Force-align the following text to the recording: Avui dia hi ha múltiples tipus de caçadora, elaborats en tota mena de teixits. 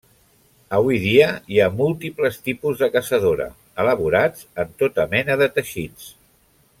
Avui 0.77 0.99
dia 1.03 1.27
hi 1.55 1.59
ha 1.61 1.67
múltiples 1.81 2.39
tipus 2.47 2.81
de 2.83 2.89
caçadora, 2.97 3.47
elaborats 3.85 4.49
en 4.65 4.73
tota 4.83 5.07
mena 5.17 5.41
de 5.43 5.51
teixits. 5.59 6.09